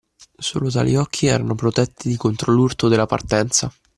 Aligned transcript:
Solo 0.39 0.71
tali 0.71 0.95
occhi 0.95 1.27
erano 1.27 1.53
protetti 1.53 2.17
contro 2.17 2.51
l’urto 2.53 2.87
della 2.87 3.05
partenza 3.05 3.71